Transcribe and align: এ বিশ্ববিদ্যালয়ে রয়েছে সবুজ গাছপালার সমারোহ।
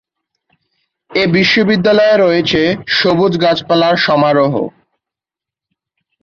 এ 1.11 1.23
বিশ্ববিদ্যালয়ে 1.35 2.15
রয়েছে 2.17 2.61
সবুজ 2.97 3.33
গাছপালার 3.43 3.95
সমারোহ। 3.97 4.53